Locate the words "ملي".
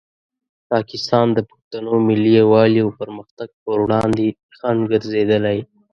2.07-2.31